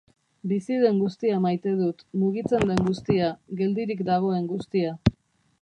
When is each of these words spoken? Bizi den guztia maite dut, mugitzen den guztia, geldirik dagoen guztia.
Bizi 0.51 0.77
den 0.83 1.01
guztia 1.01 1.35
maite 1.43 1.75
dut, 1.83 2.01
mugitzen 2.23 2.65
den 2.73 2.83
guztia, 2.89 3.31
geldirik 3.63 4.05
dagoen 4.11 4.53
guztia. 4.55 4.99